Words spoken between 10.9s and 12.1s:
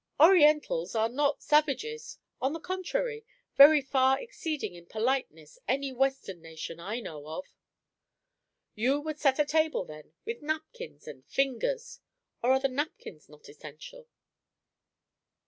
and fingers!